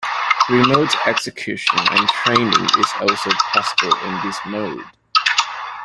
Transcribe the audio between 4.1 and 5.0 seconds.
this mode.